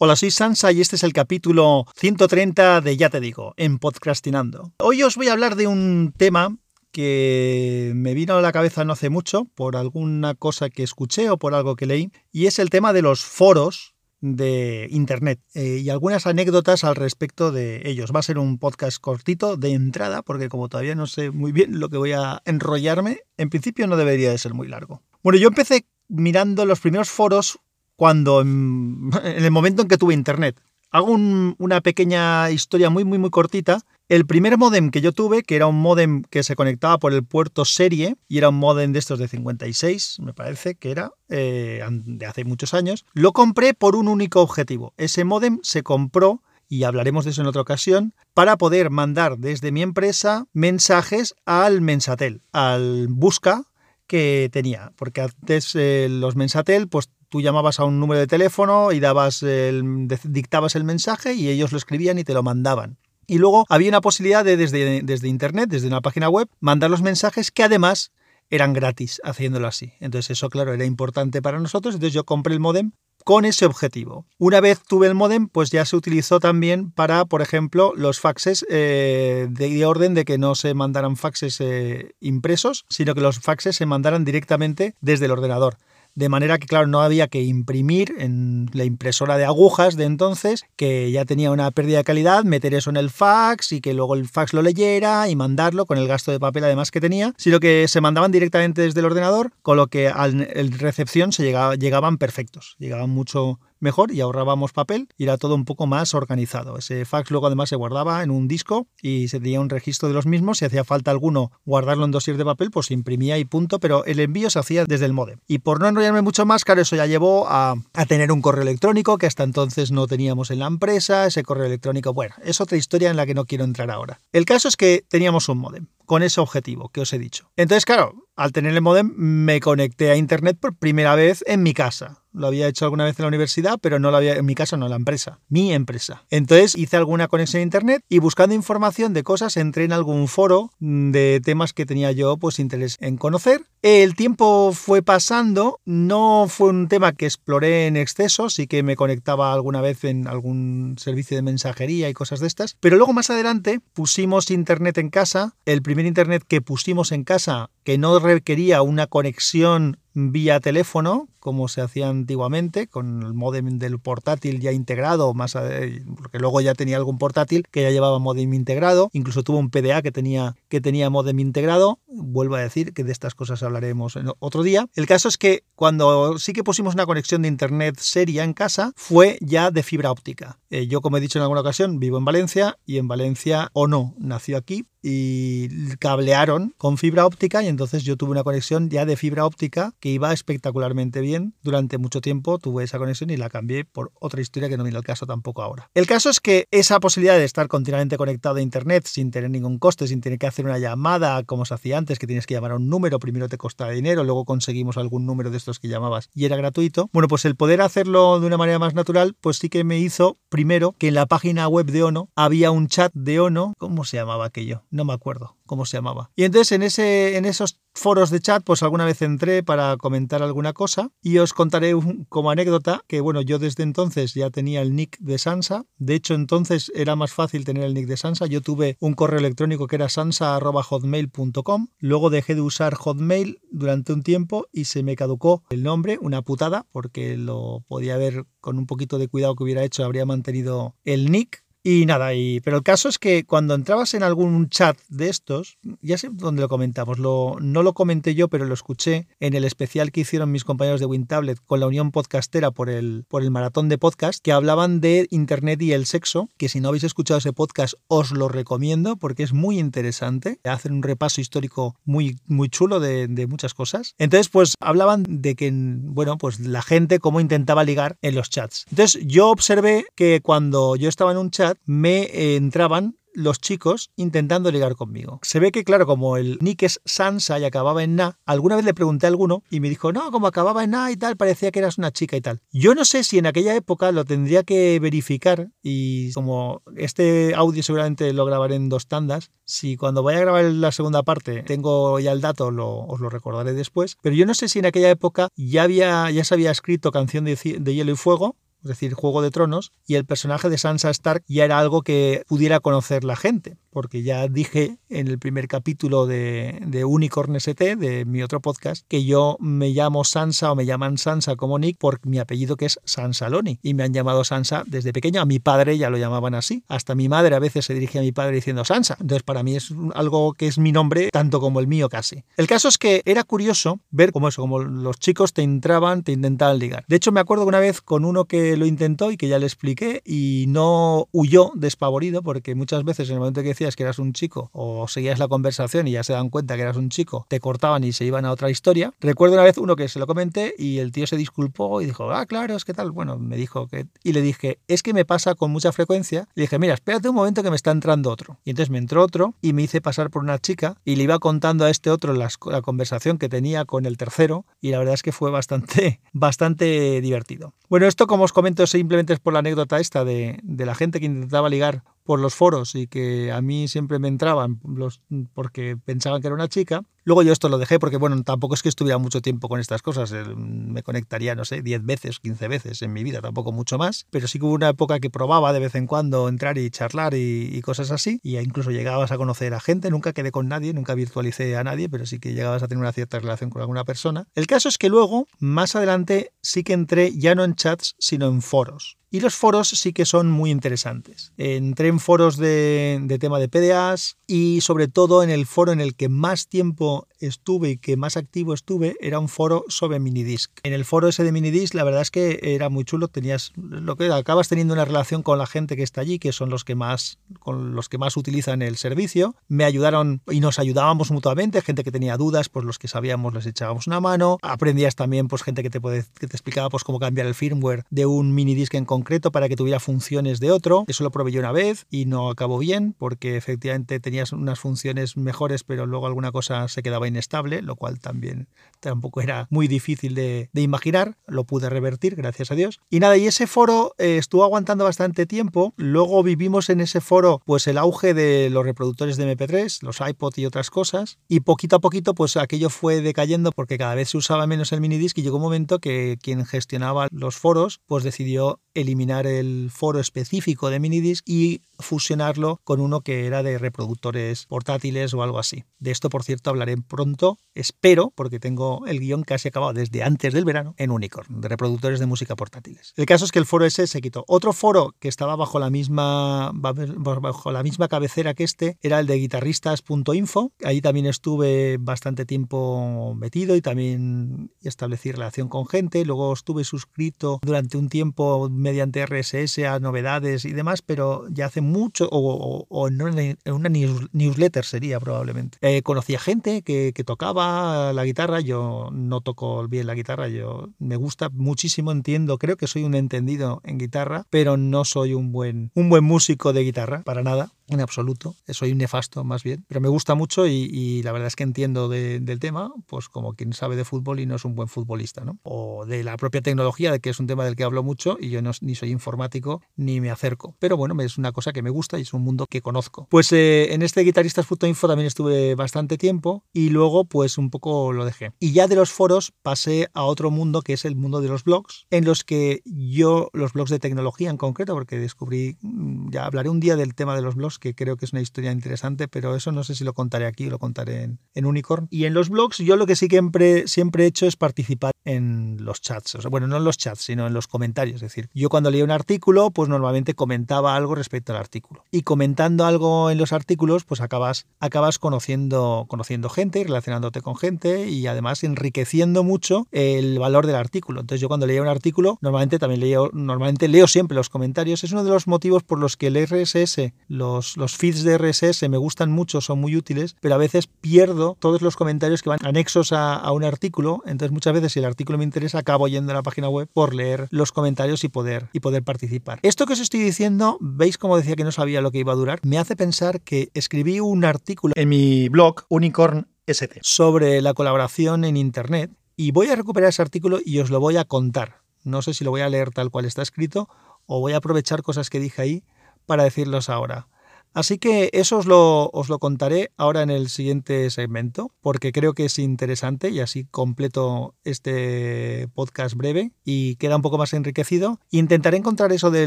Hola, 0.00 0.14
soy 0.14 0.30
Sansa 0.30 0.70
y 0.70 0.80
este 0.80 0.94
es 0.94 1.02
el 1.02 1.12
capítulo 1.12 1.84
130 1.96 2.82
de 2.82 2.96
Ya 2.96 3.10
te 3.10 3.18
digo, 3.18 3.54
en 3.56 3.80
Podcastinando. 3.80 4.72
Hoy 4.78 5.02
os 5.02 5.16
voy 5.16 5.26
a 5.26 5.32
hablar 5.32 5.56
de 5.56 5.66
un 5.66 6.14
tema 6.16 6.56
que 6.92 7.90
me 7.96 8.14
vino 8.14 8.34
a 8.34 8.40
la 8.40 8.52
cabeza 8.52 8.84
no 8.84 8.92
hace 8.92 9.10
mucho 9.10 9.46
por 9.56 9.74
alguna 9.74 10.36
cosa 10.36 10.70
que 10.70 10.84
escuché 10.84 11.30
o 11.30 11.36
por 11.36 11.52
algo 11.52 11.74
que 11.74 11.86
leí, 11.86 12.12
y 12.30 12.46
es 12.46 12.60
el 12.60 12.70
tema 12.70 12.92
de 12.92 13.02
los 13.02 13.22
foros 13.22 13.96
de 14.20 14.86
Internet 14.92 15.40
eh, 15.54 15.80
y 15.82 15.90
algunas 15.90 16.28
anécdotas 16.28 16.84
al 16.84 16.94
respecto 16.94 17.50
de 17.50 17.82
ellos. 17.84 18.12
Va 18.14 18.20
a 18.20 18.22
ser 18.22 18.38
un 18.38 18.58
podcast 18.58 19.00
cortito 19.00 19.56
de 19.56 19.72
entrada, 19.72 20.22
porque 20.22 20.48
como 20.48 20.68
todavía 20.68 20.94
no 20.94 21.08
sé 21.08 21.32
muy 21.32 21.50
bien 21.50 21.80
lo 21.80 21.88
que 21.88 21.96
voy 21.96 22.12
a 22.12 22.40
enrollarme, 22.44 23.22
en 23.36 23.50
principio 23.50 23.88
no 23.88 23.96
debería 23.96 24.30
de 24.30 24.38
ser 24.38 24.54
muy 24.54 24.68
largo. 24.68 25.02
Bueno, 25.24 25.40
yo 25.40 25.48
empecé 25.48 25.88
mirando 26.06 26.66
los 26.66 26.78
primeros 26.78 27.10
foros 27.10 27.58
cuando 27.98 28.40
en, 28.42 29.10
el 29.24 29.50
momento 29.50 29.82
en 29.82 29.88
que 29.88 29.98
tuve 29.98 30.14
internet. 30.14 30.58
Hago 30.90 31.12
una 31.12 31.82
pequeña 31.82 32.50
historia 32.50 32.88
muy, 32.88 33.04
muy, 33.04 33.18
muy 33.18 33.28
cortita. 33.28 33.82
El 34.08 34.24
primer 34.24 34.56
modem 34.56 34.90
que 34.90 35.02
yo 35.02 35.12
tuve, 35.12 35.42
que 35.42 35.56
era 35.56 35.66
un 35.66 35.78
modem 35.78 36.22
que 36.30 36.42
se 36.42 36.56
conectaba 36.56 36.96
por 36.96 37.12
el 37.12 37.26
puerto 37.26 37.66
serie, 37.66 38.16
y 38.26 38.38
era 38.38 38.48
un 38.48 38.54
modem 38.54 38.92
de 38.92 39.00
estos 39.00 39.18
de 39.18 39.28
56, 39.28 40.20
me 40.20 40.32
parece 40.32 40.76
que 40.76 40.90
era, 40.90 41.12
eh, 41.28 41.84
de 41.90 42.24
hace 42.24 42.44
muchos 42.44 42.72
años, 42.72 43.04
lo 43.12 43.32
compré 43.32 43.74
por 43.74 43.96
un 43.96 44.08
único 44.08 44.40
objetivo. 44.40 44.94
Ese 44.96 45.24
modem 45.24 45.58
se 45.62 45.82
compró 45.82 46.40
y 46.70 46.84
hablaremos 46.84 47.24
de 47.24 47.32
eso 47.32 47.42
en 47.42 47.48
otra 47.48 47.62
ocasión, 47.62 48.14
para 48.32 48.56
poder 48.56 48.88
mandar 48.88 49.38
desde 49.38 49.72
mi 49.72 49.82
empresa 49.82 50.46
mensajes 50.52 51.34
al 51.44 51.80
Mensatel, 51.80 52.42
al 52.52 53.08
Busca 53.08 53.64
que 54.06 54.48
tenía, 54.52 54.92
porque 54.96 55.20
antes 55.20 55.74
eh, 55.74 56.08
los 56.10 56.36
Mensatel 56.36 56.88
pues 56.88 57.10
tú 57.28 57.40
llamabas 57.40 57.80
a 57.80 57.84
un 57.84 58.00
número 58.00 58.20
de 58.20 58.26
teléfono 58.26 58.92
y 58.92 59.00
el, 59.42 60.08
dictabas 60.24 60.74
el 60.76 60.84
mensaje 60.84 61.34
y 61.34 61.48
ellos 61.48 61.72
lo 61.72 61.78
escribían 61.78 62.18
y 62.18 62.24
te 62.24 62.34
lo 62.34 62.42
mandaban. 62.42 62.98
Y 63.26 63.38
luego 63.38 63.66
había 63.68 63.90
una 63.90 64.00
posibilidad 64.00 64.44
de 64.44 64.56
desde, 64.56 65.02
desde 65.02 65.28
internet, 65.28 65.68
desde 65.68 65.86
una 65.86 66.00
página 66.00 66.28
web, 66.28 66.48
mandar 66.60 66.90
los 66.90 67.02
mensajes 67.02 67.50
que 67.50 67.62
además 67.62 68.10
eran 68.50 68.72
gratis 68.72 69.20
haciéndolo 69.24 69.66
así. 69.66 69.92
Entonces 70.00 70.30
eso, 70.30 70.48
claro, 70.48 70.72
era 70.72 70.86
importante 70.86 71.42
para 71.42 71.60
nosotros. 71.60 71.94
Entonces 71.94 72.14
yo 72.14 72.24
compré 72.24 72.54
el 72.54 72.60
modem 72.60 72.92
con 73.24 73.44
ese 73.44 73.66
objetivo. 73.66 74.24
Una 74.38 74.60
vez 74.62 74.80
tuve 74.82 75.06
el 75.06 75.14
modem, 75.14 75.48
pues 75.48 75.70
ya 75.70 75.84
se 75.84 75.96
utilizó 75.96 76.40
también 76.40 76.90
para, 76.90 77.26
por 77.26 77.42
ejemplo, 77.42 77.92
los 77.94 78.20
faxes 78.20 78.64
eh, 78.70 79.48
de 79.50 79.84
orden 79.84 80.14
de 80.14 80.24
que 80.24 80.38
no 80.38 80.54
se 80.54 80.72
mandaran 80.72 81.16
faxes 81.16 81.60
eh, 81.60 82.14
impresos, 82.20 82.86
sino 82.88 83.14
que 83.14 83.20
los 83.20 83.40
faxes 83.40 83.76
se 83.76 83.84
mandaran 83.84 84.24
directamente 84.24 84.94
desde 85.02 85.26
el 85.26 85.32
ordenador 85.32 85.76
de 86.18 86.28
manera 86.28 86.58
que, 86.58 86.66
claro, 86.66 86.88
no 86.88 87.00
había 87.00 87.28
que 87.28 87.42
imprimir 87.42 88.12
en 88.18 88.68
la 88.72 88.82
impresora 88.82 89.36
de 89.36 89.44
agujas 89.44 89.96
de 89.96 90.02
entonces, 90.02 90.64
que 90.74 91.12
ya 91.12 91.24
tenía 91.24 91.52
una 91.52 91.70
pérdida 91.70 91.98
de 91.98 92.04
calidad, 92.04 92.42
meter 92.42 92.74
eso 92.74 92.90
en 92.90 92.96
el 92.96 93.08
fax 93.08 93.70
y 93.70 93.80
que 93.80 93.94
luego 93.94 94.16
el 94.16 94.28
fax 94.28 94.52
lo 94.52 94.62
leyera 94.62 95.28
y 95.28 95.36
mandarlo 95.36 95.86
con 95.86 95.96
el 95.96 96.08
gasto 96.08 96.32
de 96.32 96.40
papel 96.40 96.64
además 96.64 96.90
que 96.90 97.00
tenía, 97.00 97.34
sino 97.36 97.60
que 97.60 97.86
se 97.86 98.00
mandaban 98.00 98.32
directamente 98.32 98.82
desde 98.82 98.98
el 98.98 99.06
ordenador, 99.06 99.52
con 99.62 99.76
lo 99.76 99.86
que 99.86 100.08
al 100.08 100.48
recepción 100.72 101.30
se 101.30 101.44
llegaba, 101.44 101.76
llegaban 101.76 102.18
perfectos, 102.18 102.74
llegaban 102.80 103.10
mucho 103.10 103.60
mejor 103.80 104.12
y 104.12 104.20
ahorrábamos 104.20 104.72
papel 104.72 105.08
y 105.16 105.24
era 105.24 105.36
todo 105.36 105.54
un 105.54 105.64
poco 105.64 105.86
más 105.86 106.14
organizado. 106.14 106.78
Ese 106.78 107.04
fax 107.04 107.30
luego 107.30 107.46
además 107.46 107.68
se 107.68 107.76
guardaba 107.76 108.22
en 108.22 108.30
un 108.30 108.48
disco 108.48 108.86
y 109.02 109.28
se 109.28 109.40
tenía 109.40 109.60
un 109.60 109.70
registro 109.70 110.08
de 110.08 110.14
los 110.14 110.26
mismos. 110.26 110.58
Si 110.58 110.64
hacía 110.64 110.84
falta 110.84 111.10
alguno 111.10 111.52
guardarlo 111.64 112.04
en 112.04 112.10
dossier 112.10 112.36
de 112.36 112.44
papel, 112.44 112.70
pues 112.70 112.86
se 112.86 112.94
imprimía 112.94 113.38
y 113.38 113.44
punto, 113.44 113.78
pero 113.80 114.04
el 114.04 114.20
envío 114.20 114.50
se 114.50 114.58
hacía 114.58 114.84
desde 114.84 115.06
el 115.06 115.12
modem. 115.12 115.38
Y 115.46 115.58
por 115.58 115.80
no 115.80 115.88
enrollarme 115.88 116.22
mucho 116.22 116.46
más, 116.46 116.64
claro, 116.64 116.82
eso 116.82 116.96
ya 116.96 117.06
llevó 117.06 117.48
a, 117.48 117.74
a 117.94 118.06
tener 118.06 118.32
un 118.32 118.42
correo 118.42 118.62
electrónico 118.62 119.18
que 119.18 119.26
hasta 119.26 119.44
entonces 119.44 119.90
no 119.90 120.06
teníamos 120.06 120.50
en 120.50 120.60
la 120.60 120.66
empresa. 120.66 121.26
Ese 121.26 121.42
correo 121.42 121.66
electrónico, 121.66 122.12
bueno, 122.12 122.34
es 122.42 122.60
otra 122.60 122.76
historia 122.76 123.10
en 123.10 123.16
la 123.16 123.26
que 123.26 123.34
no 123.34 123.44
quiero 123.44 123.64
entrar 123.64 123.90
ahora. 123.90 124.20
El 124.32 124.44
caso 124.44 124.68
es 124.68 124.76
que 124.76 125.04
teníamos 125.08 125.48
un 125.48 125.58
modem 125.58 125.86
con 126.08 126.22
ese 126.22 126.40
objetivo 126.40 126.88
que 126.88 127.02
os 127.02 127.12
he 127.12 127.18
dicho. 127.18 127.52
Entonces, 127.54 127.84
claro, 127.84 128.14
al 128.34 128.52
tener 128.52 128.72
el 128.72 128.80
modem 128.80 129.12
me 129.16 129.60
conecté 129.60 130.10
a 130.10 130.16
internet 130.16 130.56
por 130.58 130.74
primera 130.76 131.14
vez 131.14 131.44
en 131.46 131.62
mi 131.62 131.74
casa. 131.74 132.22
Lo 132.32 132.46
había 132.46 132.68
hecho 132.68 132.84
alguna 132.84 133.04
vez 133.04 133.18
en 133.18 133.24
la 133.24 133.28
universidad, 133.28 133.78
pero 133.80 133.98
no 133.98 134.10
lo 134.12 134.16
había 134.16 134.36
en 134.36 134.46
mi 134.46 134.54
casa, 134.54 134.76
no 134.76 134.86
en 134.86 134.90
la 134.90 134.96
empresa, 134.96 135.40
mi 135.48 135.72
empresa. 135.72 136.24
Entonces 136.30 136.76
hice 136.76 136.96
alguna 136.96 137.26
conexión 137.26 137.60
a 137.60 137.64
internet 137.64 138.04
y 138.08 138.20
buscando 138.20 138.54
información 138.54 139.12
de 139.12 139.24
cosas 139.24 139.56
entré 139.56 139.84
en 139.84 139.92
algún 139.92 140.28
foro 140.28 140.70
de 140.78 141.40
temas 141.44 141.72
que 141.72 141.84
tenía 141.84 142.12
yo 142.12 142.36
pues 142.36 142.60
interés 142.60 142.96
en 143.00 143.16
conocer. 143.16 143.62
El 143.82 144.14
tiempo 144.14 144.72
fue 144.72 145.02
pasando, 145.02 145.80
no 145.84 146.46
fue 146.48 146.70
un 146.70 146.86
tema 146.86 147.12
que 147.12 147.26
exploré 147.26 147.86
en 147.86 147.96
exceso, 147.96 148.50
sí 148.50 148.66
que 148.66 148.82
me 148.82 148.94
conectaba 148.94 149.52
alguna 149.52 149.80
vez 149.80 150.04
en 150.04 150.28
algún 150.28 150.96
servicio 150.98 151.36
de 151.36 151.42
mensajería 151.42 152.08
y 152.08 152.14
cosas 152.14 152.40
de 152.40 152.46
estas, 152.46 152.76
pero 152.78 152.96
luego 152.96 153.12
más 153.12 153.30
adelante 153.30 153.80
pusimos 153.94 154.50
internet 154.50 154.98
en 154.98 155.10
casa, 155.10 155.56
el 155.64 155.82
primer 155.82 155.97
internet 156.06 156.44
que 156.46 156.60
pusimos 156.60 157.12
en 157.12 157.24
casa 157.24 157.70
que 157.84 157.98
no 157.98 158.18
requería 158.18 158.82
una 158.82 159.06
conexión 159.06 159.98
vía 160.14 160.60
teléfono, 160.60 161.28
como 161.48 161.66
se 161.68 161.80
hacía 161.80 162.10
antiguamente, 162.10 162.88
con 162.88 163.22
el 163.22 163.32
modem 163.32 163.78
del 163.78 163.98
portátil 163.98 164.60
ya 164.60 164.70
integrado, 164.70 165.32
más 165.32 165.54
porque 165.54 166.38
luego 166.38 166.60
ya 166.60 166.74
tenía 166.74 166.98
algún 166.98 167.16
portátil 167.16 167.64
que 167.70 167.80
ya 167.80 167.90
llevaba 167.90 168.18
modem 168.18 168.52
integrado, 168.52 169.08
incluso 169.14 169.42
tuvo 169.42 169.56
un 169.56 169.70
PDA 169.70 170.02
que 170.02 170.12
tenía, 170.12 170.56
que 170.68 170.82
tenía 170.82 171.08
modem 171.08 171.40
integrado, 171.40 172.00
vuelvo 172.06 172.56
a 172.56 172.60
decir 172.60 172.92
que 172.92 173.02
de 173.02 173.12
estas 173.12 173.34
cosas 173.34 173.62
hablaremos 173.62 174.18
otro 174.40 174.62
día. 174.62 174.90
El 174.94 175.06
caso 175.06 175.26
es 175.26 175.38
que 175.38 175.64
cuando 175.74 176.38
sí 176.38 176.52
que 176.52 176.62
pusimos 176.62 176.92
una 176.92 177.06
conexión 177.06 177.40
de 177.40 177.48
internet 177.48 177.96
seria 177.98 178.44
en 178.44 178.52
casa, 178.52 178.92
fue 178.94 179.38
ya 179.40 179.70
de 179.70 179.82
fibra 179.82 180.10
óptica. 180.10 180.58
Eh, 180.68 180.86
yo, 180.86 181.00
como 181.00 181.16
he 181.16 181.20
dicho 181.20 181.38
en 181.38 181.44
alguna 181.44 181.62
ocasión, 181.62 181.98
vivo 181.98 182.18
en 182.18 182.26
Valencia 182.26 182.76
y 182.84 182.98
en 182.98 183.08
Valencia 183.08 183.70
o 183.72 183.86
no, 183.86 184.14
nació 184.18 184.58
aquí 184.58 184.84
y 185.02 185.68
cablearon 185.96 186.74
con 186.76 186.98
fibra 186.98 187.24
óptica 187.24 187.62
y 187.62 187.68
entonces 187.68 188.02
yo 188.02 188.16
tuve 188.16 188.32
una 188.32 188.42
conexión 188.42 188.90
ya 188.90 189.06
de 189.06 189.16
fibra 189.16 189.46
óptica 189.46 189.94
que 190.00 190.10
iba 190.10 190.32
espectacularmente 190.32 191.20
bien. 191.20 191.37
Durante 191.62 191.98
mucho 191.98 192.20
tiempo 192.20 192.58
tuve 192.58 192.84
esa 192.84 192.98
conexión 192.98 193.30
y 193.30 193.36
la 193.36 193.48
cambié 193.48 193.84
por 193.84 194.12
otra 194.20 194.40
historia 194.40 194.68
que 194.68 194.76
no 194.76 194.84
viene 194.84 194.98
al 194.98 195.04
caso 195.04 195.26
tampoco 195.26 195.62
ahora. 195.62 195.90
El 195.94 196.06
caso 196.06 196.30
es 196.30 196.40
que 196.40 196.66
esa 196.70 197.00
posibilidad 197.00 197.36
de 197.36 197.44
estar 197.44 197.68
continuamente 197.68 198.16
conectado 198.16 198.56
a 198.56 198.62
internet 198.62 199.06
sin 199.06 199.30
tener 199.30 199.50
ningún 199.50 199.78
coste, 199.78 200.06
sin 200.06 200.20
tener 200.20 200.38
que 200.38 200.46
hacer 200.46 200.64
una 200.64 200.78
llamada 200.78 201.42
como 201.44 201.64
se 201.64 201.74
hacía 201.74 201.98
antes, 201.98 202.18
que 202.18 202.26
tienes 202.26 202.46
que 202.46 202.54
llamar 202.54 202.72
a 202.72 202.76
un 202.76 202.88
número, 202.88 203.18
primero 203.18 203.48
te 203.48 203.58
costaba 203.58 203.90
dinero, 203.90 204.24
luego 204.24 204.44
conseguimos 204.44 204.96
algún 204.96 205.26
número 205.26 205.50
de 205.50 205.56
estos 205.56 205.78
que 205.78 205.88
llamabas 205.88 206.30
y 206.34 206.44
era 206.44 206.56
gratuito. 206.56 207.10
Bueno, 207.12 207.28
pues 207.28 207.44
el 207.44 207.56
poder 207.56 207.80
hacerlo 207.80 208.40
de 208.40 208.46
una 208.46 208.56
manera 208.56 208.78
más 208.78 208.94
natural, 208.94 209.36
pues 209.40 209.58
sí 209.58 209.68
que 209.68 209.84
me 209.84 209.98
hizo 209.98 210.38
primero 210.48 210.94
que 210.98 211.08
en 211.08 211.14
la 211.14 211.26
página 211.26 211.68
web 211.68 211.86
de 211.86 212.02
Ono 212.02 212.30
había 212.34 212.70
un 212.70 212.88
chat 212.88 213.12
de 213.14 213.40
Ono, 213.40 213.74
¿cómo 213.78 214.04
se 214.04 214.16
llamaba 214.16 214.46
aquello? 214.46 214.84
No 214.90 215.04
me 215.04 215.12
acuerdo 215.12 215.57
cómo 215.68 215.86
se 215.86 215.96
llamaba. 215.96 216.32
Y 216.34 216.42
entonces 216.42 216.72
en, 216.72 216.82
ese, 216.82 217.36
en 217.36 217.44
esos 217.44 217.80
foros 217.94 218.30
de 218.30 218.40
chat, 218.40 218.64
pues 218.64 218.82
alguna 218.82 219.04
vez 219.04 219.22
entré 219.22 219.62
para 219.62 219.96
comentar 219.96 220.42
alguna 220.42 220.72
cosa 220.72 221.10
y 221.22 221.38
os 221.38 221.52
contaré 221.52 221.94
como 222.28 222.50
anécdota 222.50 223.04
que, 223.06 223.20
bueno, 223.20 223.40
yo 223.42 223.60
desde 223.60 223.84
entonces 223.84 224.34
ya 224.34 224.50
tenía 224.50 224.82
el 224.82 224.96
nick 224.96 225.18
de 225.18 225.38
Sansa. 225.38 225.84
De 225.96 226.14
hecho, 226.14 226.34
entonces 226.34 226.90
era 226.94 227.14
más 227.14 227.32
fácil 227.32 227.64
tener 227.64 227.84
el 227.84 227.94
nick 227.94 228.06
de 228.06 228.16
Sansa. 228.16 228.46
Yo 228.46 228.60
tuve 228.60 228.96
un 229.00 229.14
correo 229.14 229.38
electrónico 229.38 229.86
que 229.86 229.96
era 229.96 230.08
sansa.hotmail.com. 230.08 231.88
Luego 231.98 232.30
dejé 232.30 232.54
de 232.54 232.60
usar 232.60 232.94
Hotmail 232.94 233.60
durante 233.70 234.12
un 234.12 234.22
tiempo 234.22 234.66
y 234.72 234.86
se 234.86 235.02
me 235.02 235.16
caducó 235.16 235.62
el 235.70 235.82
nombre, 235.82 236.18
una 236.20 236.42
putada, 236.42 236.86
porque 236.90 237.36
lo 237.36 237.84
podía 237.86 238.16
ver 238.16 238.46
con 238.60 238.78
un 238.78 238.86
poquito 238.86 239.18
de 239.18 239.28
cuidado 239.28 239.54
que 239.54 239.64
hubiera 239.64 239.84
hecho, 239.84 240.04
habría 240.04 240.26
mantenido 240.26 240.96
el 241.04 241.30
nick 241.30 241.64
y 241.90 242.04
nada, 242.04 242.34
y, 242.34 242.60
pero 242.60 242.76
el 242.76 242.82
caso 242.82 243.08
es 243.08 243.18
que 243.18 243.44
cuando 243.44 243.74
entrabas 243.74 244.12
en 244.12 244.22
algún 244.22 244.68
chat 244.68 244.98
de 245.08 245.30
estos, 245.30 245.78
ya 246.02 246.18
sé 246.18 246.28
dónde 246.30 246.60
lo 246.60 246.68
comentamos, 246.68 247.18
lo, 247.18 247.56
no 247.62 247.82
lo 247.82 247.94
comenté 247.94 248.34
yo, 248.34 248.48
pero 248.48 248.66
lo 248.66 248.74
escuché 248.74 249.26
en 249.40 249.54
el 249.54 249.64
especial 249.64 250.12
que 250.12 250.20
hicieron 250.20 250.52
mis 250.52 250.64
compañeros 250.64 251.00
de 251.00 251.06
WinTablet 251.06 251.58
con 251.64 251.80
la 251.80 251.86
Unión 251.86 252.10
Podcastera 252.10 252.72
por 252.72 252.90
el, 252.90 253.24
por 253.26 253.42
el 253.42 253.50
maratón 253.50 253.88
de 253.88 253.96
podcast, 253.96 254.44
que 254.44 254.52
hablaban 254.52 255.00
de 255.00 255.28
Internet 255.30 255.80
y 255.80 255.92
el 255.92 256.04
sexo, 256.04 256.50
que 256.58 256.68
si 256.68 256.78
no 256.78 256.88
habéis 256.88 257.04
escuchado 257.04 257.38
ese 257.38 257.54
podcast 257.54 257.94
os 258.06 258.32
lo 258.32 258.50
recomiendo 258.50 259.16
porque 259.16 259.42
es 259.42 259.54
muy 259.54 259.78
interesante, 259.78 260.60
hacen 260.64 260.92
un 260.92 261.02
repaso 261.02 261.40
histórico 261.40 261.96
muy, 262.04 262.38
muy 262.46 262.68
chulo 262.68 263.00
de, 263.00 263.28
de 263.28 263.46
muchas 263.46 263.72
cosas. 263.72 264.14
Entonces, 264.18 264.50
pues 264.50 264.74
hablaban 264.80 265.24
de 265.26 265.54
que, 265.54 265.72
bueno, 265.72 266.36
pues 266.36 266.60
la 266.60 266.82
gente 266.82 267.18
cómo 267.18 267.40
intentaba 267.40 267.82
ligar 267.82 268.18
en 268.20 268.34
los 268.34 268.50
chats. 268.50 268.84
Entonces, 268.90 269.22
yo 269.26 269.48
observé 269.48 270.04
que 270.14 270.42
cuando 270.42 270.96
yo 270.96 271.08
estaba 271.08 271.32
en 271.32 271.38
un 271.38 271.50
chat, 271.50 271.77
me 271.84 272.56
entraban 272.56 273.18
los 273.38 273.60
chicos 273.60 274.10
intentando 274.16 274.70
ligar 274.70 274.96
conmigo. 274.96 275.38
Se 275.42 275.60
ve 275.60 275.70
que, 275.70 275.84
claro, 275.84 276.06
como 276.06 276.36
el 276.36 276.58
nick 276.60 276.82
es 276.82 277.00
Sansa 277.04 277.58
y 277.58 277.64
acababa 277.64 278.02
en 278.02 278.16
Na, 278.16 278.38
alguna 278.44 278.74
vez 278.74 278.84
le 278.84 278.94
pregunté 278.94 279.26
a 279.26 279.28
alguno 279.28 279.62
y 279.70 279.78
me 279.78 279.88
dijo, 279.88 280.12
no, 280.12 280.32
como 280.32 280.48
acababa 280.48 280.82
en 280.82 280.90
Na 280.90 281.10
y 281.12 281.16
tal, 281.16 281.36
parecía 281.36 281.70
que 281.70 281.78
eras 281.78 281.98
una 281.98 282.10
chica 282.10 282.36
y 282.36 282.40
tal. 282.40 282.60
Yo 282.72 282.96
no 282.96 283.04
sé 283.04 283.22
si 283.22 283.38
en 283.38 283.46
aquella 283.46 283.76
época 283.76 284.10
lo 284.10 284.24
tendría 284.24 284.64
que 284.64 284.98
verificar 285.00 285.70
y 285.82 286.32
como 286.32 286.82
este 286.96 287.54
audio 287.54 287.82
seguramente 287.84 288.32
lo 288.32 288.44
grabaré 288.44 288.74
en 288.74 288.88
dos 288.88 289.06
tandas, 289.06 289.52
si 289.64 289.96
cuando 289.96 290.24
vaya 290.24 290.38
a 290.38 290.42
grabar 290.42 290.64
la 290.64 290.90
segunda 290.90 291.22
parte 291.22 291.62
tengo 291.62 292.18
ya 292.18 292.32
el 292.32 292.40
dato, 292.40 292.66
os 292.66 293.20
lo 293.20 293.30
recordaré 293.30 293.72
después, 293.72 294.16
pero 294.20 294.34
yo 294.34 294.46
no 294.46 294.54
sé 294.54 294.68
si 294.68 294.80
en 294.80 294.86
aquella 294.86 295.10
época 295.10 295.48
ya, 295.54 295.84
había, 295.84 296.30
ya 296.30 296.42
se 296.42 296.54
había 296.54 296.72
escrito 296.72 297.12
Canción 297.12 297.44
de 297.44 297.56
Hielo 297.94 298.12
y 298.12 298.16
Fuego 298.16 298.56
es 298.82 298.88
decir, 298.88 299.14
Juego 299.14 299.42
de 299.42 299.50
Tronos, 299.50 299.92
y 300.06 300.14
el 300.14 300.24
personaje 300.24 300.68
de 300.68 300.78
Sansa 300.78 301.10
Stark 301.10 301.44
ya 301.48 301.64
era 301.64 301.78
algo 301.78 302.02
que 302.02 302.42
pudiera 302.48 302.80
conocer 302.80 303.24
la 303.24 303.36
gente, 303.36 303.76
porque 303.90 304.22
ya 304.22 304.46
dije 304.48 304.98
en 305.08 305.28
el 305.28 305.38
primer 305.38 305.68
capítulo 305.68 306.26
de, 306.26 306.80
de 306.86 307.04
Unicorn 307.04 307.56
ST, 307.56 307.96
de 307.96 308.24
mi 308.24 308.42
otro 308.42 308.60
podcast, 308.60 309.04
que 309.08 309.24
yo 309.24 309.56
me 309.60 309.90
llamo 309.90 310.24
Sansa 310.24 310.72
o 310.72 310.74
me 310.76 310.86
llaman 310.86 311.18
Sansa 311.18 311.56
como 311.56 311.78
Nick 311.78 311.98
por 311.98 312.24
mi 312.26 312.38
apellido 312.38 312.76
que 312.76 312.86
es 312.86 313.00
Sansaloni, 313.04 313.78
y 313.82 313.94
me 313.94 314.04
han 314.04 314.14
llamado 314.14 314.44
Sansa 314.44 314.84
desde 314.86 315.12
pequeño, 315.12 315.40
a 315.40 315.46
mi 315.46 315.58
padre 315.58 315.98
ya 315.98 316.10
lo 316.10 316.18
llamaban 316.18 316.54
así, 316.54 316.84
hasta 316.88 317.14
mi 317.14 317.28
madre 317.28 317.54
a 317.54 317.58
veces 317.58 317.86
se 317.86 317.94
dirige 317.94 318.18
a 318.18 318.22
mi 318.22 318.32
padre 318.32 318.56
diciendo 318.56 318.84
Sansa, 318.84 319.16
entonces 319.20 319.42
para 319.42 319.62
mí 319.62 319.76
es 319.76 319.92
algo 320.14 320.52
que 320.54 320.66
es 320.66 320.78
mi 320.78 320.92
nombre 320.92 321.30
tanto 321.32 321.60
como 321.60 321.80
el 321.80 321.86
mío 321.86 322.08
casi. 322.08 322.44
El 322.56 322.66
caso 322.66 322.88
es 322.88 322.98
que 322.98 323.22
era 323.24 323.44
curioso 323.44 324.00
ver 324.10 324.32
cómo 324.32 324.48
eso, 324.48 324.62
como 324.62 324.78
los 324.80 325.18
chicos 325.18 325.52
te 325.52 325.62
entraban, 325.62 326.22
te 326.22 326.32
intentaban 326.32 326.78
ligar. 326.78 327.04
De 327.08 327.16
hecho 327.16 327.32
me 327.32 327.40
acuerdo 327.40 327.64
que 327.64 327.68
una 327.68 327.80
vez 327.80 328.00
con 328.00 328.24
uno 328.24 328.44
lo 328.76 328.86
intentó 328.86 329.30
y 329.30 329.36
que 329.36 329.48
ya 329.48 329.58
le 329.58 329.66
expliqué 329.66 330.22
y 330.24 330.66
no 330.68 331.28
huyó 331.32 331.72
despavorido 331.74 332.42
porque 332.42 332.74
muchas 332.74 333.04
veces 333.04 333.28
en 333.28 333.34
el 333.34 333.40
momento 333.40 333.62
que 333.62 333.68
decías 333.68 333.96
que 333.96 334.02
eras 334.02 334.18
un 334.18 334.32
chico 334.32 334.70
o 334.72 335.08
seguías 335.08 335.38
la 335.38 335.48
conversación 335.48 336.06
y 336.08 336.12
ya 336.12 336.24
se 336.24 336.32
dan 336.32 336.50
cuenta 336.50 336.76
que 336.76 336.82
eras 336.82 336.96
un 336.96 337.08
chico, 337.08 337.46
te 337.48 337.60
cortaban 337.60 338.04
y 338.04 338.12
se 338.12 338.24
iban 338.24 338.44
a 338.44 338.52
otra 338.52 338.70
historia. 338.70 339.12
Recuerdo 339.20 339.54
una 339.54 339.64
vez 339.64 339.78
uno 339.78 339.96
que 339.96 340.08
se 340.08 340.18
lo 340.18 340.26
comenté 340.26 340.74
y 340.78 340.98
el 340.98 341.12
tío 341.12 341.26
se 341.26 341.36
disculpó 341.36 342.00
y 342.00 342.06
dijo, 342.06 342.30
ah, 342.30 342.46
claro, 342.46 342.76
es 342.76 342.84
que 342.84 342.94
tal. 342.94 343.10
Bueno, 343.10 343.38
me 343.38 343.56
dijo 343.56 343.88
que... 343.88 344.06
Y 344.22 344.32
le 344.32 344.42
dije, 344.42 344.78
es 344.88 345.02
que 345.02 345.14
me 345.14 345.24
pasa 345.24 345.54
con 345.54 345.70
mucha 345.70 345.92
frecuencia. 345.92 346.48
Le 346.54 346.62
dije, 346.62 346.78
mira, 346.78 346.94
espérate 346.94 347.28
un 347.28 347.34
momento 347.34 347.62
que 347.62 347.70
me 347.70 347.76
está 347.76 347.90
entrando 347.90 348.30
otro. 348.30 348.58
Y 348.64 348.70
entonces 348.70 348.90
me 348.90 348.98
entró 348.98 349.22
otro 349.22 349.54
y 349.62 349.72
me 349.72 349.82
hice 349.82 350.00
pasar 350.00 350.30
por 350.30 350.42
una 350.42 350.58
chica 350.58 350.96
y 351.04 351.16
le 351.16 351.24
iba 351.24 351.38
contando 351.38 351.84
a 351.84 351.90
este 351.90 352.10
otro 352.10 352.32
la 352.32 352.82
conversación 352.82 353.38
que 353.38 353.48
tenía 353.48 353.84
con 353.84 354.06
el 354.06 354.16
tercero 354.16 354.66
y 354.80 354.90
la 354.90 354.98
verdad 354.98 355.14
es 355.14 355.22
que 355.22 355.32
fue 355.32 355.50
bastante, 355.50 356.20
bastante 356.32 357.20
divertido. 357.20 357.74
Bueno, 357.88 358.06
esto 358.06 358.26
como 358.26 358.44
os 358.44 358.52
comento 358.58 358.88
simplemente 358.88 359.32
es 359.32 359.38
por 359.38 359.52
la 359.52 359.60
anécdota 359.60 360.00
esta 360.00 360.24
de, 360.24 360.58
de 360.64 360.84
la 360.84 360.96
gente 360.96 361.20
que 361.20 361.26
intentaba 361.26 361.68
ligar 361.68 362.02
por 362.28 362.40
los 362.40 362.54
foros 362.54 362.94
y 362.94 363.06
que 363.06 363.52
a 363.52 363.62
mí 363.62 363.88
siempre 363.88 364.18
me 364.18 364.28
entraban 364.28 364.78
los, 364.84 365.22
porque 365.54 365.96
pensaban 365.96 366.42
que 366.42 366.48
era 366.48 366.54
una 366.54 366.68
chica. 366.68 367.00
Luego 367.24 367.42
yo 367.42 367.54
esto 367.54 367.70
lo 367.70 367.78
dejé 367.78 367.98
porque, 367.98 368.18
bueno, 368.18 368.42
tampoco 368.42 368.74
es 368.74 368.82
que 368.82 368.90
estuviera 368.90 369.16
mucho 369.16 369.40
tiempo 369.40 369.66
con 369.66 369.80
estas 369.80 370.02
cosas. 370.02 370.34
Me 370.54 371.02
conectaría, 371.02 371.54
no 371.54 371.64
sé, 371.64 371.80
10 371.80 372.04
veces, 372.04 372.38
15 372.38 372.68
veces 372.68 373.00
en 373.00 373.14
mi 373.14 373.24
vida, 373.24 373.40
tampoco 373.40 373.72
mucho 373.72 373.96
más. 373.96 374.26
Pero 374.28 374.46
sí 374.46 374.58
que 374.58 374.66
hubo 374.66 374.74
una 374.74 374.90
época 374.90 375.20
que 375.20 375.30
probaba 375.30 375.72
de 375.72 375.80
vez 375.80 375.94
en 375.94 376.06
cuando 376.06 376.50
entrar 376.50 376.76
y 376.76 376.90
charlar 376.90 377.32
y, 377.32 377.70
y 377.72 377.80
cosas 377.80 378.10
así. 378.10 378.40
Y 378.42 378.58
incluso 378.58 378.90
llegabas 378.90 379.32
a 379.32 379.38
conocer 379.38 379.72
a 379.72 379.80
gente. 379.80 380.10
Nunca 380.10 380.34
quedé 380.34 380.52
con 380.52 380.68
nadie, 380.68 380.92
nunca 380.92 381.14
virtualicé 381.14 381.78
a 381.78 381.84
nadie, 381.84 382.10
pero 382.10 382.26
sí 382.26 382.40
que 382.40 382.52
llegabas 382.52 382.82
a 382.82 382.88
tener 382.88 383.00
una 383.00 383.12
cierta 383.12 383.38
relación 383.38 383.70
con 383.70 383.80
alguna 383.80 384.04
persona. 384.04 384.46
El 384.54 384.66
caso 384.66 384.90
es 384.90 384.98
que 384.98 385.08
luego, 385.08 385.46
más 385.60 385.96
adelante, 385.96 386.52
sí 386.60 386.82
que 386.82 386.92
entré 386.92 387.32
ya 387.34 387.54
no 387.54 387.64
en 387.64 387.74
chats, 387.74 388.16
sino 388.18 388.48
en 388.48 388.60
foros. 388.60 389.17
Y 389.30 389.40
los 389.40 389.54
foros 389.54 389.88
sí 389.88 390.14
que 390.14 390.24
son 390.24 390.50
muy 390.50 390.70
interesantes. 390.70 391.52
Entré 391.58 392.08
en 392.08 392.18
foros 392.18 392.56
de, 392.56 393.20
de, 393.22 393.38
tema 393.38 393.58
de 393.58 393.68
PDAs 393.68 394.38
y 394.46 394.80
sobre 394.80 395.06
todo 395.06 395.42
en 395.42 395.50
el 395.50 395.66
foro 395.66 395.92
en 395.92 396.00
el 396.00 396.14
que 396.14 396.30
más 396.30 396.66
tiempo 396.66 397.28
estuve 397.38 397.90
y 397.90 397.96
que 397.98 398.16
más 398.16 398.38
activo 398.38 398.72
estuve 398.72 399.16
era 399.20 399.38
un 399.38 399.48
foro 399.48 399.84
sobre 399.88 400.18
minidisc. 400.18 400.70
En 400.82 400.94
el 400.94 401.04
foro 401.04 401.28
ese 401.28 401.44
de 401.44 401.52
minidisc 401.52 401.92
la 401.92 402.04
verdad 402.04 402.22
es 402.22 402.30
que 402.30 402.58
era 402.62 402.88
muy 402.88 403.04
chulo, 403.04 403.28
tenías 403.28 403.72
lo 403.76 404.16
que 404.16 404.32
acabas 404.32 404.68
teniendo 404.68 404.94
una 404.94 405.04
relación 405.04 405.42
con 405.42 405.58
la 405.58 405.66
gente 405.66 405.94
que 405.94 406.02
está 406.02 406.22
allí, 406.22 406.38
que 406.38 406.52
son 406.52 406.70
los 406.70 406.84
que 406.84 406.94
más 406.94 407.38
con 407.60 407.94
los 407.94 408.08
que 408.08 408.16
más 408.16 408.38
utilizan 408.38 408.80
el 408.80 408.96
servicio. 408.96 409.56
Me 409.68 409.84
ayudaron 409.84 410.40
y 410.50 410.60
nos 410.60 410.78
ayudábamos 410.78 411.30
mutuamente, 411.30 411.82
gente 411.82 412.02
que 412.02 412.12
tenía 412.12 412.38
dudas, 412.38 412.70
pues 412.70 412.86
los 412.86 412.98
que 412.98 413.08
sabíamos 413.08 413.52
les 413.52 413.66
echábamos 413.66 414.06
una 414.06 414.20
mano. 414.20 414.56
Aprendías 414.62 415.16
también 415.16 415.48
pues 415.48 415.62
gente 415.62 415.82
que 415.82 415.90
te 415.90 416.00
puede, 416.00 416.24
que 416.40 416.46
te 416.46 416.56
explicaba 416.56 416.88
pues 416.88 417.04
cómo 417.04 417.18
cambiar 417.18 417.46
el 417.46 417.54
firmware 417.54 418.04
de 418.08 418.24
un 418.24 418.54
minidisc 418.54 418.94
en 418.94 419.04
concreto 419.04 419.17
para 419.52 419.68
que 419.68 419.76
tuviera 419.76 420.00
funciones 420.00 420.60
de 420.60 420.70
otro. 420.70 421.04
Eso 421.06 421.24
lo 421.24 421.30
probé 421.30 421.52
yo 421.52 421.60
una 421.60 421.72
vez 421.72 422.06
y 422.10 422.26
no 422.26 422.50
acabó 422.50 422.78
bien 422.78 423.14
porque 423.16 423.56
efectivamente 423.56 424.20
tenías 424.20 424.52
unas 424.52 424.78
funciones 424.78 425.36
mejores, 425.36 425.84
pero 425.84 426.06
luego 426.06 426.26
alguna 426.26 426.52
cosa 426.52 426.88
se 426.88 427.02
quedaba 427.02 427.28
inestable, 427.28 427.82
lo 427.82 427.96
cual 427.96 428.20
también 428.20 428.68
tampoco 429.00 429.40
era 429.40 429.66
muy 429.70 429.88
difícil 429.88 430.34
de, 430.34 430.70
imaginar. 430.74 431.36
Lo 431.46 431.64
pude 431.64 431.90
revertir, 431.90 432.36
gracias 432.36 432.70
a 432.70 432.74
Dios. 432.74 433.00
Y 433.10 433.20
nada, 433.20 433.36
y 433.36 433.46
ese 433.46 433.66
foro 433.66 434.14
eh, 434.18 434.38
estuvo 434.38 434.64
aguantando 434.64 435.04
bastante 435.04 435.46
tiempo. 435.46 435.92
Luego 435.96 436.42
vivimos 436.42 436.88
en 436.90 437.00
ese 437.00 437.20
foro 437.20 437.60
pues 437.64 437.86
el 437.86 437.98
auge 437.98 438.34
de 438.34 438.70
los 438.70 438.84
reproductores 438.84 439.36
de 439.36 439.56
MP3, 439.56 440.02
los 440.02 440.20
iPod 440.20 440.56
y 440.56 440.66
otras 440.66 440.90
cosas. 440.90 441.38
Y 441.48 441.60
poquito 441.60 441.96
a 441.96 442.00
poquito 442.00 442.34
pues 442.34 442.56
aquello 442.56 442.90
fue 442.90 443.20
decayendo 443.20 443.72
porque 443.72 443.98
cada 443.98 444.14
vez 444.14 444.30
se 444.30 444.38
usaba 444.38 444.66
menos 444.66 444.92
el 444.92 445.00
minidisc 445.00 445.36
y 445.38 445.42
llegó 445.42 445.56
un 445.56 445.62
momento 445.62 445.98
que 445.98 446.38
quien 446.40 446.64
gestionaba 446.64 447.28
los 447.30 447.56
foros 447.56 448.00
pues 448.06 448.24
decidió 448.24 448.80
eliminar 449.08 449.46
el 449.46 449.90
foro 449.90 450.20
específico 450.20 450.90
de 450.90 451.00
minidisc 451.00 451.42
y 451.48 451.80
fusionarlo 451.98 452.80
con 452.84 453.00
uno 453.00 453.22
que 453.22 453.46
era 453.46 453.62
de 453.62 453.78
reproductores 453.78 454.66
portátiles 454.66 455.34
o 455.34 455.42
algo 455.42 455.58
así. 455.58 455.84
De 455.98 456.10
esto, 456.10 456.28
por 456.28 456.44
cierto, 456.44 456.70
hablaré 456.70 456.96
pronto, 456.98 457.58
espero, 457.74 458.32
porque 458.36 458.60
tengo 458.60 459.04
el 459.06 459.18
guion 459.18 459.42
casi 459.42 459.68
acabado 459.68 459.94
desde 459.94 460.22
antes 460.22 460.52
del 460.52 460.64
verano, 460.64 460.94
en 460.98 461.10
Unicorn, 461.10 461.60
de 461.60 461.68
reproductores 461.68 462.20
de 462.20 462.26
música 462.26 462.54
portátiles. 462.54 463.14
El 463.16 463.26
caso 463.26 463.44
es 463.44 463.52
que 463.52 463.58
el 463.58 463.66
foro 463.66 463.84
ese 463.84 464.06
se 464.06 464.20
quitó. 464.20 464.44
Otro 464.46 464.72
foro 464.72 465.14
que 465.18 465.28
estaba 465.28 465.56
bajo 465.56 465.78
la 465.78 465.90
misma, 465.90 466.70
bajo 466.74 467.72
la 467.72 467.82
misma 467.82 468.08
cabecera 468.08 468.54
que 468.54 468.64
este 468.64 468.98
era 469.02 469.18
el 469.18 469.26
de 469.26 469.36
guitarristas.info. 469.36 470.72
Ahí 470.84 471.00
también 471.00 471.26
estuve 471.26 471.96
bastante 471.98 472.44
tiempo 472.44 473.34
metido 473.34 473.74
y 473.74 473.80
también 473.80 474.70
establecí 474.82 475.32
relación 475.32 475.68
con 475.68 475.86
gente. 475.86 476.24
Luego 476.24 476.52
estuve 476.52 476.84
suscrito 476.84 477.58
durante 477.62 477.96
un 477.96 478.08
tiempo 478.08 478.68
mediante 478.98 479.24
RSS 479.24 479.78
a 479.84 480.00
novedades 480.00 480.64
y 480.64 480.72
demás, 480.72 481.02
pero 481.02 481.46
ya 481.50 481.66
hace 481.66 481.80
mucho, 481.80 482.28
o, 482.32 482.86
o 482.88 483.08
en, 483.08 483.22
una, 483.22 483.42
en, 483.42 483.56
una, 483.66 483.88
newsletter 483.88 484.84
sería 484.84 485.20
probablemente. 485.20 485.78
Eh, 485.82 486.02
conocía 486.02 486.40
gente 486.40 486.82
que, 486.82 487.12
que, 487.14 487.22
tocaba 487.22 488.12
la 488.12 488.24
guitarra, 488.24 488.60
yo 488.60 489.10
no 489.12 489.40
toco 489.40 489.86
bien 489.86 490.08
la 490.08 490.14
guitarra, 490.14 490.48
yo 490.48 490.88
me 490.98 491.14
gusta 491.14 491.48
muchísimo, 491.50 492.10
entiendo, 492.10 492.58
creo 492.58 492.76
que 492.76 492.88
soy 492.88 493.04
un 493.04 493.14
entendido 493.14 493.80
en 493.84 493.98
guitarra, 493.98 494.46
pero 494.50 494.76
no 494.76 495.04
soy 495.04 495.34
un 495.34 495.52
buen, 495.52 495.92
un 495.94 496.08
buen 496.08 496.24
músico 496.24 496.72
de 496.72 496.82
guitarra, 496.82 497.22
para 497.22 497.42
nada 497.44 497.70
en 497.88 498.00
absoluto, 498.00 498.54
soy 498.68 498.92
un 498.92 498.98
nefasto 498.98 499.44
más 499.44 499.62
bien, 499.62 499.84
pero 499.88 500.00
me 500.00 500.08
gusta 500.08 500.34
mucho 500.34 500.66
y, 500.66 500.90
y 500.92 501.22
la 501.22 501.32
verdad 501.32 501.48
es 501.48 501.56
que 501.56 501.62
entiendo 501.62 502.08
de, 502.08 502.38
del 502.38 502.58
tema, 502.58 502.92
pues 503.06 503.28
como 503.28 503.54
quien 503.54 503.72
sabe 503.72 503.96
de 503.96 504.04
fútbol 504.04 504.40
y 504.40 504.46
no 504.46 504.56
es 504.56 504.64
un 504.64 504.74
buen 504.74 504.88
futbolista, 504.88 505.42
¿no? 505.44 505.58
O 505.62 506.04
de 506.04 506.22
la 506.22 506.36
propia 506.36 506.60
tecnología, 506.60 507.10
de 507.12 507.20
que 507.20 507.30
es 507.30 507.40
un 507.40 507.46
tema 507.46 507.64
del 507.64 507.76
que 507.76 507.84
hablo 507.84 508.02
mucho 508.02 508.36
y 508.38 508.50
yo 508.50 508.60
no, 508.60 508.72
ni 508.88 508.94
soy 508.94 509.10
informático 509.10 509.82
ni 509.96 510.20
me 510.20 510.30
acerco, 510.30 510.74
pero 510.78 510.96
bueno, 510.96 511.14
es 511.22 511.38
una 511.38 511.52
cosa 511.52 511.72
que 511.72 511.82
me 511.82 511.90
gusta 511.90 512.18
y 512.18 512.22
es 512.22 512.32
un 512.32 512.42
mundo 512.42 512.66
que 512.68 512.82
conozco. 512.82 513.28
Pues 513.30 513.52
eh, 513.52 513.92
en 513.92 514.02
este 514.02 514.22
guitaristas.info 514.22 515.08
también 515.08 515.26
estuve 515.26 515.74
bastante 515.74 516.18
tiempo 516.18 516.64
y 516.72 516.90
luego 516.90 517.24
pues 517.24 517.58
un 517.58 517.70
poco 517.70 518.12
lo 518.12 518.24
dejé. 518.24 518.52
Y 518.58 518.72
ya 518.72 518.86
de 518.86 518.96
los 518.96 519.10
foros 519.10 519.52
pasé 519.62 520.08
a 520.14 520.24
otro 520.24 520.50
mundo 520.50 520.82
que 520.82 520.94
es 520.94 521.04
el 521.04 521.16
mundo 521.16 521.40
de 521.40 521.48
los 521.48 521.64
blogs, 521.64 522.06
en 522.10 522.24
los 522.24 522.44
que 522.44 522.82
yo, 522.84 523.50
los 523.52 523.72
blogs 523.72 523.90
de 523.90 523.98
tecnología 523.98 524.50
en 524.50 524.56
concreto, 524.56 524.94
porque 524.94 525.18
descubrí, 525.18 525.76
mm, 525.82 526.30
ya 526.30 526.46
hablaré 526.46 526.68
un 526.68 526.80
día 526.80 526.96
del 526.96 527.14
tema 527.14 527.36
de 527.36 527.42
los 527.42 527.54
blogs, 527.54 527.78
que 527.78 527.94
creo 527.94 528.16
que 528.16 528.24
es 528.24 528.32
una 528.32 528.40
historia 528.40 528.72
interesante, 528.72 529.28
pero 529.28 529.54
eso 529.54 529.72
no 529.72 529.84
sé 529.84 529.94
si 529.94 530.04
lo 530.04 530.14
contaré 530.14 530.46
aquí 530.46 530.66
o 530.66 530.70
lo 530.70 530.78
contaré 530.78 531.22
en, 531.54 531.66
Unicorn. 531.66 532.08
Y 532.10 532.24
en 532.24 532.34
los 532.34 532.48
blogs 532.48 532.78
yo 532.78 532.96
lo 532.96 533.06
que 533.06 533.16
sí 533.16 533.28
que 533.28 533.38
siempre, 533.38 533.86
siempre 533.86 534.24
he 534.24 534.26
hecho 534.26 534.46
es 534.46 534.56
participar 534.56 535.12
en 535.24 535.76
los 535.80 536.00
chats, 536.00 536.34
o 536.36 536.40
sea, 536.40 536.50
bueno, 536.50 536.66
no 536.66 536.78
en 536.78 536.84
los 536.84 536.96
chats, 536.96 537.20
sino 537.20 537.46
en 537.46 537.52
los 537.52 537.66
comentarios. 537.66 538.16
Es 538.16 538.22
decir, 538.22 538.48
yo 538.54 538.68
cuando 538.68 538.77
leía 538.90 539.04
un 539.04 539.10
artículo, 539.10 539.70
pues 539.70 539.88
normalmente 539.88 540.34
comentaba 540.34 540.96
algo 540.96 541.14
respecto 541.14 541.52
al 541.52 541.58
artículo. 541.58 542.04
Y 542.10 542.22
comentando 542.22 542.84
algo 542.84 543.30
en 543.30 543.38
los 543.38 543.52
artículos, 543.52 544.04
pues 544.04 544.20
acabas, 544.20 544.66
acabas 544.80 545.18
conociendo, 545.18 546.06
conociendo 546.08 546.48
gente, 546.48 546.82
relacionándote 546.84 547.42
con 547.42 547.56
gente 547.56 548.08
y 548.08 548.26
además 548.26 548.64
enriqueciendo 548.64 549.42
mucho 549.42 549.86
el 549.92 550.38
valor 550.38 550.66
del 550.66 550.76
artículo. 550.76 551.20
Entonces 551.20 551.40
yo 551.40 551.48
cuando 551.48 551.66
leía 551.66 551.82
un 551.82 551.88
artículo, 551.88 552.38
normalmente 552.40 552.78
también 552.78 553.00
leo, 553.00 553.30
normalmente 553.32 553.88
leo 553.88 554.06
siempre 554.06 554.34
los 554.34 554.48
comentarios. 554.48 555.04
Es 555.04 555.12
uno 555.12 555.24
de 555.24 555.30
los 555.30 555.46
motivos 555.46 555.82
por 555.82 555.98
los 555.98 556.16
que 556.16 556.28
el 556.28 556.46
RSS, 556.46 557.12
los 557.28 557.96
feeds 557.96 558.22
de 558.24 558.38
RSS 558.38 558.88
me 558.88 558.96
gustan 558.96 559.30
mucho, 559.30 559.60
son 559.60 559.80
muy 559.80 559.96
útiles, 559.96 560.36
pero 560.40 560.54
a 560.54 560.58
veces 560.58 560.86
pierdo 560.86 561.56
todos 561.58 561.82
los 561.82 561.96
comentarios 561.96 562.42
que 562.42 562.50
van 562.50 562.58
anexos 562.64 563.12
a, 563.12 563.50
un 563.52 563.64
artículo. 563.64 564.22
Entonces 564.26 564.52
muchas 564.52 564.74
veces 564.74 564.92
si 564.92 564.98
el 564.98 565.04
artículo 565.04 565.38
me 565.38 565.44
interesa, 565.44 565.78
acabo 565.78 566.08
yendo 566.08 566.32
a 566.32 566.34
la 566.34 566.42
página 566.42 566.68
web 566.68 566.88
por 566.92 567.14
leer 567.14 567.48
los 567.50 567.72
comentarios 567.72 568.24
y 568.24 568.28
poder, 568.28 568.67
y 568.72 568.80
poder 568.80 569.02
participar. 569.02 569.60
Esto 569.62 569.86
que 569.86 569.94
os 569.94 570.00
estoy 570.00 570.20
diciendo, 570.20 570.78
veis 570.80 571.18
como 571.18 571.36
decía 571.36 571.56
que 571.56 571.64
no 571.64 571.72
sabía 571.72 572.00
lo 572.00 572.10
que 572.10 572.18
iba 572.18 572.32
a 572.32 572.36
durar, 572.36 572.60
me 572.62 572.78
hace 572.78 572.96
pensar 572.96 573.40
que 573.40 573.70
escribí 573.74 574.20
un 574.20 574.44
artículo 574.44 574.94
en 574.96 575.08
mi 575.08 575.48
blog 575.48 575.84
Unicorn 575.88 576.48
ST 576.66 577.00
sobre 577.02 577.62
la 577.62 577.74
colaboración 577.74 578.44
en 578.44 578.56
Internet 578.56 579.10
y 579.36 579.52
voy 579.52 579.68
a 579.68 579.76
recuperar 579.76 580.10
ese 580.10 580.22
artículo 580.22 580.58
y 580.64 580.78
os 580.80 580.90
lo 580.90 581.00
voy 581.00 581.16
a 581.16 581.24
contar. 581.24 581.82
No 582.04 582.22
sé 582.22 582.34
si 582.34 582.44
lo 582.44 582.50
voy 582.50 582.60
a 582.60 582.68
leer 582.68 582.90
tal 582.90 583.10
cual 583.10 583.24
está 583.24 583.42
escrito 583.42 583.88
o 584.26 584.40
voy 584.40 584.52
a 584.52 584.58
aprovechar 584.58 585.02
cosas 585.02 585.30
que 585.30 585.40
dije 585.40 585.62
ahí 585.62 585.84
para 586.26 586.44
decirlos 586.44 586.88
ahora. 586.88 587.28
Así 587.74 587.98
que 587.98 588.30
eso 588.32 588.58
os 588.58 588.66
lo, 588.66 589.10
os 589.10 589.28
lo 589.28 589.38
contaré 589.38 589.90
ahora 589.96 590.22
en 590.22 590.30
el 590.30 590.48
siguiente 590.48 591.10
segmento, 591.10 591.72
porque 591.80 592.12
creo 592.12 592.34
que 592.34 592.46
es 592.46 592.58
interesante 592.58 593.30
y 593.30 593.40
así 593.40 593.64
completo 593.64 594.54
este 594.64 595.68
podcast 595.74 596.14
breve 596.14 596.52
y 596.64 596.96
queda 596.96 597.16
un 597.16 597.22
poco 597.22 597.38
más 597.38 597.52
enriquecido. 597.52 598.20
Intentaré 598.30 598.78
encontrar 598.78 599.12
eso 599.12 599.30
de 599.30 599.46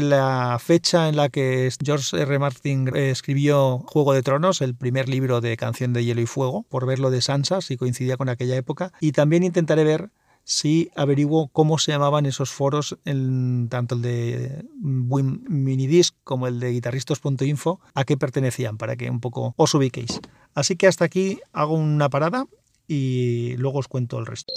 la 0.00 0.58
fecha 0.60 1.08
en 1.08 1.16
la 1.16 1.28
que 1.28 1.70
George 1.84 2.20
R. 2.20 2.38
Martin 2.38 2.90
escribió 2.94 3.80
Juego 3.86 4.12
de 4.12 4.22
Tronos, 4.22 4.60
el 4.60 4.74
primer 4.74 5.08
libro 5.08 5.40
de 5.40 5.56
Canción 5.56 5.92
de 5.92 6.04
Hielo 6.04 6.20
y 6.20 6.26
Fuego, 6.26 6.64
por 6.68 6.86
verlo 6.86 7.10
de 7.10 7.22
Sansa, 7.22 7.60
si 7.60 7.76
coincidía 7.76 8.16
con 8.16 8.28
aquella 8.28 8.56
época. 8.56 8.92
Y 9.00 9.12
también 9.12 9.42
intentaré 9.42 9.84
ver 9.84 10.10
si 10.44 10.90
averiguo 10.96 11.48
cómo 11.48 11.78
se 11.78 11.92
llamaban 11.92 12.26
esos 12.26 12.50
foros, 12.50 12.98
en, 13.04 13.68
tanto 13.68 13.94
el 13.94 14.02
de 14.02 14.64
Minidisc 14.80 16.14
como 16.24 16.46
el 16.46 16.60
de 16.60 16.70
guitarristas.info, 16.70 17.80
a 17.94 18.04
qué 18.04 18.16
pertenecían, 18.16 18.76
para 18.78 18.96
que 18.96 19.10
un 19.10 19.20
poco 19.20 19.54
os 19.56 19.74
ubiquéis. 19.74 20.20
Así 20.54 20.76
que 20.76 20.86
hasta 20.86 21.04
aquí 21.04 21.40
hago 21.52 21.74
una 21.74 22.08
parada 22.08 22.46
y 22.86 23.56
luego 23.56 23.78
os 23.78 23.88
cuento 23.88 24.18
el 24.18 24.26
resto. 24.26 24.52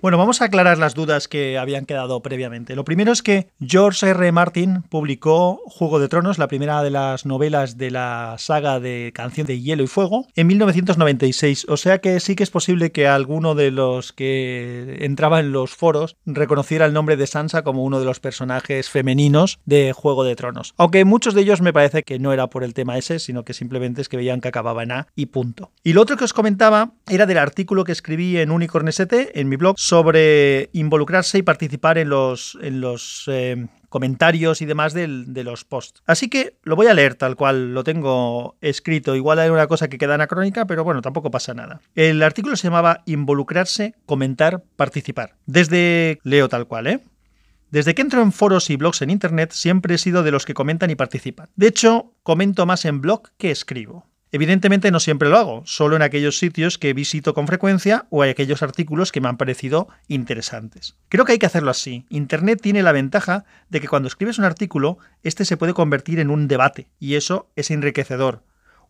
Bueno, 0.00 0.16
vamos 0.16 0.40
a 0.40 0.44
aclarar 0.44 0.78
las 0.78 0.94
dudas 0.94 1.26
que 1.26 1.58
habían 1.58 1.84
quedado 1.84 2.22
previamente. 2.22 2.76
Lo 2.76 2.84
primero 2.84 3.10
es 3.10 3.20
que 3.20 3.48
George 3.60 4.08
R. 4.10 4.30
Martin 4.30 4.82
publicó 4.82 5.60
Juego 5.66 5.98
de 5.98 6.06
Tronos, 6.06 6.38
la 6.38 6.46
primera 6.46 6.84
de 6.84 6.90
las 6.90 7.26
novelas 7.26 7.76
de 7.76 7.90
la 7.90 8.36
saga 8.38 8.78
de 8.78 9.10
Canción 9.12 9.48
de 9.48 9.60
Hielo 9.60 9.82
y 9.82 9.88
Fuego, 9.88 10.28
en 10.36 10.46
1996. 10.46 11.66
O 11.68 11.76
sea 11.76 11.98
que 11.98 12.20
sí 12.20 12.36
que 12.36 12.44
es 12.44 12.50
posible 12.50 12.92
que 12.92 13.08
alguno 13.08 13.56
de 13.56 13.72
los 13.72 14.12
que 14.12 14.98
entraba 15.00 15.40
en 15.40 15.50
los 15.50 15.74
foros 15.74 16.14
reconociera 16.26 16.86
el 16.86 16.92
nombre 16.92 17.16
de 17.16 17.26
Sansa 17.26 17.64
como 17.64 17.82
uno 17.82 17.98
de 17.98 18.06
los 18.06 18.20
personajes 18.20 18.90
femeninos 18.90 19.58
de 19.64 19.92
Juego 19.92 20.22
de 20.22 20.36
Tronos. 20.36 20.74
Aunque 20.76 21.04
muchos 21.04 21.34
de 21.34 21.40
ellos 21.40 21.60
me 21.60 21.72
parece 21.72 22.04
que 22.04 22.20
no 22.20 22.32
era 22.32 22.46
por 22.46 22.62
el 22.62 22.72
tema 22.72 22.98
ese, 22.98 23.18
sino 23.18 23.44
que 23.44 23.52
simplemente 23.52 24.00
es 24.00 24.08
que 24.08 24.16
veían 24.16 24.40
que 24.40 24.46
acababa 24.46 24.84
en 24.84 24.92
A 24.92 25.08
y 25.16 25.26
punto. 25.26 25.72
Y 25.82 25.94
lo 25.94 26.02
otro 26.02 26.16
que 26.16 26.24
os 26.24 26.32
comentaba 26.32 26.92
era 27.08 27.26
del 27.26 27.38
artículo 27.38 27.82
que 27.82 27.90
escribí 27.90 28.36
en 28.38 28.52
Unicorn 28.52 28.86
ST, 28.86 29.40
en 29.40 29.48
mi 29.48 29.56
blog, 29.56 29.74
sobre 29.88 30.68
involucrarse 30.74 31.38
y 31.38 31.42
participar 31.42 31.96
en 31.96 32.10
los, 32.10 32.58
en 32.60 32.82
los 32.82 33.24
eh, 33.26 33.68
comentarios 33.88 34.60
y 34.60 34.66
demás 34.66 34.92
de 34.92 35.08
los 35.44 35.64
posts. 35.64 36.02
Así 36.06 36.28
que 36.28 36.58
lo 36.62 36.76
voy 36.76 36.88
a 36.88 36.94
leer 36.94 37.14
tal 37.14 37.36
cual 37.36 37.72
lo 37.72 37.84
tengo 37.84 38.56
escrito. 38.60 39.16
Igual 39.16 39.38
hay 39.38 39.48
una 39.48 39.66
cosa 39.66 39.88
que 39.88 39.96
queda 39.96 40.16
anacrónica, 40.16 40.66
pero 40.66 40.84
bueno, 40.84 41.00
tampoco 41.00 41.30
pasa 41.30 41.54
nada. 41.54 41.80
El 41.94 42.22
artículo 42.22 42.54
se 42.56 42.64
llamaba 42.64 43.02
Involucrarse, 43.06 43.94
comentar, 44.04 44.62
participar. 44.76 45.36
Desde, 45.46 46.18
leo 46.22 46.50
tal 46.50 46.66
cual, 46.66 46.86
¿eh? 46.86 47.00
Desde 47.70 47.94
que 47.94 48.02
entro 48.02 48.20
en 48.20 48.32
foros 48.32 48.68
y 48.68 48.76
blogs 48.76 49.00
en 49.00 49.08
Internet 49.08 49.52
siempre 49.52 49.94
he 49.94 49.98
sido 49.98 50.22
de 50.22 50.32
los 50.32 50.44
que 50.44 50.52
comentan 50.52 50.90
y 50.90 50.96
participan. 50.96 51.48
De 51.56 51.68
hecho, 51.68 52.12
comento 52.22 52.66
más 52.66 52.84
en 52.84 53.00
blog 53.00 53.30
que 53.38 53.50
escribo. 53.50 54.06
Evidentemente 54.30 54.90
no 54.90 55.00
siempre 55.00 55.28
lo 55.28 55.38
hago, 55.38 55.62
solo 55.64 55.96
en 55.96 56.02
aquellos 56.02 56.38
sitios 56.38 56.76
que 56.76 56.92
visito 56.92 57.32
con 57.32 57.46
frecuencia 57.46 58.06
o 58.10 58.22
hay 58.22 58.30
aquellos 58.30 58.62
artículos 58.62 59.10
que 59.10 59.20
me 59.20 59.28
han 59.28 59.38
parecido 59.38 59.88
interesantes. 60.06 60.96
Creo 61.08 61.24
que 61.24 61.32
hay 61.32 61.38
que 61.38 61.46
hacerlo 61.46 61.70
así. 61.70 62.04
Internet 62.10 62.60
tiene 62.60 62.82
la 62.82 62.92
ventaja 62.92 63.44
de 63.70 63.80
que 63.80 63.88
cuando 63.88 64.08
escribes 64.08 64.38
un 64.38 64.44
artículo, 64.44 64.98
este 65.22 65.44
se 65.44 65.56
puede 65.56 65.72
convertir 65.72 66.20
en 66.20 66.30
un 66.30 66.46
debate, 66.46 66.88
y 66.98 67.14
eso 67.14 67.48
es 67.56 67.70
enriquecedor. 67.70 68.42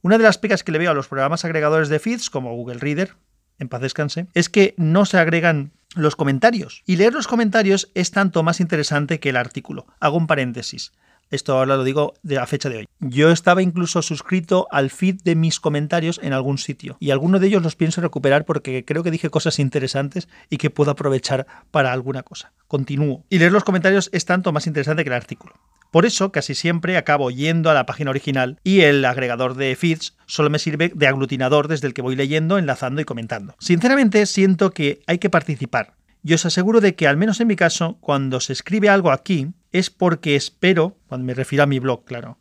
Una 0.03 0.19
de 0.19 0.25
las 0.25 0.39
pegas 0.39 0.65
que 0.65 0.73
le 0.73 0.79
veo 0.79 0.91
a 0.91 0.95
los 0.95 1.09
programas 1.09 1.45
agregadores 1.45 1.89
de 1.89 1.99
feeds, 1.99 2.31
como 2.31 2.55
Google 2.55 2.79
Reader, 2.79 3.15
en 3.59 3.69
paz 3.69 3.81
descanse, 3.81 4.27
es 4.35 4.49
que 4.49 4.75
no 4.77 5.05
se 5.05 5.19
agregan 5.19 5.73
los 5.95 6.17
comentarios. 6.17 6.83
Y 6.87 6.97
leer 6.97 7.15
los 7.15 7.27
comentarios 7.27 7.91
es 7.95 8.11
tanto 8.11 8.43
más 8.43 8.61
interesante 8.61 9.21
que 9.21 9.31
el 9.31 9.37
artículo. 9.37 9.87
Hago 10.01 10.17
un 10.17 10.27
paréntesis. 10.27 10.93
Esto 11.31 11.53
ahora 11.53 11.77
lo 11.77 11.85
digo 11.85 12.15
de 12.23 12.37
la 12.37 12.47
fecha 12.47 12.71
de 12.71 12.79
hoy. 12.79 12.89
Yo 13.01 13.31
estaba 13.31 13.63
incluso 13.63 14.01
suscrito 14.01 14.67
al 14.71 14.91
feed 14.91 15.21
de 15.25 15.35
mis 15.35 15.61
comentarios 15.61 16.19
en 16.23 16.33
algún 16.33 16.57
sitio 16.57 16.97
y 17.01 17.11
algunos 17.11 17.41
de 17.41 17.49
ellos 17.49 17.63
los 17.63 17.77
pienso 17.77 18.01
recuperar 18.01 18.47
porque 18.47 18.85
creo 18.85 19.03
que 19.03 19.11
dije 19.11 19.29
cosas 19.29 19.59
interesantes 19.59 20.29
y 20.49 20.57
que 20.57 20.71
puedo 20.71 20.91
aprovechar 20.91 21.47
para 21.71 21.93
alguna 21.93 22.23
cosa. 22.23 22.53
Continúo. 22.67 23.25
Y 23.29 23.39
leer 23.39 23.53
los 23.53 23.65
comentarios 23.65 24.09
es 24.13 24.25
tanto 24.25 24.53
más 24.53 24.67
interesante 24.67 25.05
que 25.05 25.11
el 25.11 25.15
artículo. 25.15 25.55
Por 25.91 26.05
eso 26.05 26.33
casi 26.33 26.55
siempre 26.55 26.97
acabo 26.97 27.31
yendo 27.31 27.71
a 27.71 27.75
la 27.75 27.87
página 27.87 28.11
original 28.11 28.59
y 28.63 28.81
el 28.81 29.05
agregador 29.05 29.55
de 29.55 29.75
feeds 29.75 30.17
solo 30.27 30.51
me 30.51 30.59
sirve 30.59 30.93
de 30.95 31.07
aglutinador 31.07 31.69
desde 31.69 31.87
el 31.87 31.95
que 31.95 32.03
voy 32.03 32.15
leyendo, 32.15 32.59
enlazando 32.59 33.01
y 33.01 33.05
comentando. 33.05 33.55
Sinceramente 33.59 34.25
siento 34.27 34.71
que 34.71 35.01
hay 35.07 35.19
que 35.19 35.31
participar. 35.31 35.95
Y 36.23 36.35
os 36.35 36.45
aseguro 36.45 36.81
de 36.81 36.95
que, 36.95 37.07
al 37.07 37.17
menos 37.17 37.41
en 37.41 37.49
mi 37.49 37.57
caso, 37.57 37.97
cuando 38.01 38.41
se 38.41 38.53
escribe 38.53 38.89
algo 38.89 39.11
aquí, 39.11 39.53
es 39.73 39.91
porque 39.91 40.37
espero, 40.37 40.97
cuando 41.07 41.25
me 41.25 41.35
refiero 41.35 41.63
a 41.63 41.67
mi 41.67 41.79
blog, 41.79 42.05
claro, 42.05 42.39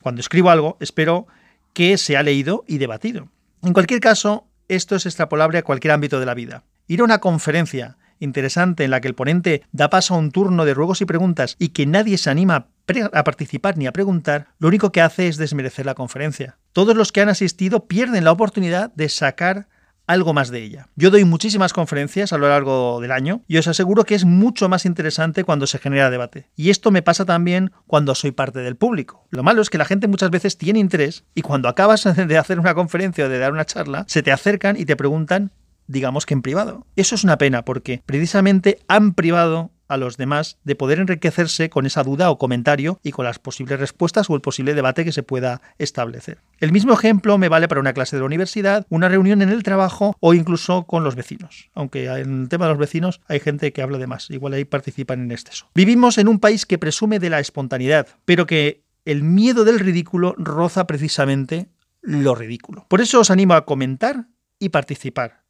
cuando 0.00 0.20
escribo 0.20 0.50
algo, 0.50 0.76
espero 0.80 1.26
que 1.72 1.98
se 1.98 2.16
ha 2.16 2.22
leído 2.22 2.64
y 2.66 2.78
debatido. 2.78 3.28
En 3.62 3.72
cualquier 3.72 4.00
caso, 4.00 4.48
esto 4.68 4.96
es 4.96 5.06
extrapolable 5.06 5.58
a 5.58 5.62
cualquier 5.62 5.92
ámbito 5.92 6.20
de 6.20 6.26
la 6.26 6.34
vida. 6.34 6.64
Ir 6.86 7.00
a 7.00 7.04
una 7.04 7.18
conferencia 7.18 7.98
interesante 8.20 8.84
en 8.84 8.90
la 8.90 9.00
que 9.00 9.08
el 9.08 9.14
ponente 9.14 9.62
da 9.72 9.90
paso 9.90 10.14
a 10.14 10.18
un 10.18 10.30
turno 10.30 10.64
de 10.64 10.74
ruegos 10.74 11.00
y 11.00 11.04
preguntas 11.04 11.56
y 11.58 11.68
que 11.68 11.86
nadie 11.86 12.18
se 12.18 12.30
anima 12.30 12.68
a 13.12 13.24
participar 13.24 13.76
ni 13.76 13.86
a 13.86 13.92
preguntar, 13.92 14.48
lo 14.58 14.68
único 14.68 14.92
que 14.92 15.02
hace 15.02 15.28
es 15.28 15.36
desmerecer 15.36 15.86
la 15.86 15.94
conferencia. 15.94 16.58
Todos 16.72 16.96
los 16.96 17.12
que 17.12 17.20
han 17.20 17.28
asistido 17.28 17.86
pierden 17.86 18.24
la 18.24 18.32
oportunidad 18.32 18.92
de 18.94 19.08
sacar 19.08 19.68
algo 20.08 20.32
más 20.32 20.50
de 20.50 20.64
ella. 20.64 20.88
Yo 20.96 21.10
doy 21.10 21.24
muchísimas 21.24 21.72
conferencias 21.72 22.32
a 22.32 22.38
lo 22.38 22.48
largo 22.48 23.00
del 23.00 23.12
año 23.12 23.42
y 23.46 23.58
os 23.58 23.68
aseguro 23.68 24.04
que 24.04 24.16
es 24.16 24.24
mucho 24.24 24.68
más 24.68 24.84
interesante 24.84 25.44
cuando 25.44 25.68
se 25.68 25.78
genera 25.78 26.10
debate. 26.10 26.48
Y 26.56 26.70
esto 26.70 26.90
me 26.90 27.02
pasa 27.02 27.24
también 27.24 27.70
cuando 27.86 28.14
soy 28.16 28.32
parte 28.32 28.60
del 28.60 28.76
público. 28.76 29.26
Lo 29.30 29.44
malo 29.44 29.62
es 29.62 29.70
que 29.70 29.78
la 29.78 29.84
gente 29.84 30.08
muchas 30.08 30.30
veces 30.30 30.58
tiene 30.58 30.80
interés 30.80 31.24
y 31.34 31.42
cuando 31.42 31.68
acabas 31.68 32.04
de 32.28 32.38
hacer 32.38 32.58
una 32.58 32.74
conferencia 32.74 33.26
o 33.26 33.28
de 33.28 33.38
dar 33.38 33.52
una 33.52 33.66
charla, 33.66 34.04
se 34.08 34.22
te 34.22 34.32
acercan 34.32 34.76
y 34.76 34.84
te 34.84 34.96
preguntan 34.96 35.52
digamos 35.88 36.26
que 36.26 36.34
en 36.34 36.42
privado. 36.42 36.86
Eso 36.96 37.14
es 37.14 37.24
una 37.24 37.38
pena 37.38 37.64
porque 37.64 38.02
precisamente 38.06 38.78
han 38.88 39.14
privado 39.14 39.70
a 39.88 39.96
los 39.96 40.16
demás 40.16 40.58
de 40.64 40.76
poder 40.76 40.98
enriquecerse 41.00 41.70
con 41.70 41.86
esa 41.86 42.04
duda 42.04 42.30
o 42.30 42.38
comentario 42.38 43.00
y 43.02 43.10
con 43.10 43.24
las 43.24 43.38
posibles 43.38 43.80
respuestas 43.80 44.30
o 44.30 44.34
el 44.34 44.40
posible 44.40 44.74
debate 44.74 45.04
que 45.04 45.12
se 45.12 45.22
pueda 45.22 45.60
establecer. 45.78 46.38
El 46.60 46.72
mismo 46.72 46.92
ejemplo 46.92 47.38
me 47.38 47.48
vale 47.48 47.68
para 47.68 47.80
una 47.80 47.92
clase 47.92 48.16
de 48.16 48.20
la 48.20 48.26
universidad, 48.26 48.86
una 48.90 49.08
reunión 49.08 49.42
en 49.42 49.48
el 49.48 49.62
trabajo 49.62 50.16
o 50.20 50.34
incluso 50.34 50.84
con 50.84 51.04
los 51.04 51.14
vecinos. 51.14 51.70
Aunque 51.74 52.06
en 52.06 52.42
el 52.42 52.48
tema 52.48 52.66
de 52.66 52.72
los 52.72 52.78
vecinos 52.78 53.20
hay 53.26 53.40
gente 53.40 53.72
que 53.72 53.82
habla 53.82 53.98
de 53.98 54.06
más, 54.06 54.30
igual 54.30 54.52
ahí 54.52 54.64
participan 54.64 55.20
en 55.20 55.32
exceso. 55.32 55.68
Vivimos 55.74 56.18
en 56.18 56.28
un 56.28 56.38
país 56.38 56.66
que 56.66 56.78
presume 56.78 57.18
de 57.18 57.30
la 57.30 57.40
espontaneidad, 57.40 58.06
pero 58.24 58.46
que 58.46 58.82
el 59.04 59.22
miedo 59.22 59.64
del 59.64 59.78
ridículo 59.78 60.34
roza 60.36 60.86
precisamente 60.86 61.68
lo 62.02 62.34
ridículo. 62.34 62.86
Por 62.88 63.00
eso 63.00 63.20
os 63.20 63.30
animo 63.30 63.54
a 63.54 63.64
comentar 63.64 64.26
y 64.58 64.68
participar 64.68 65.42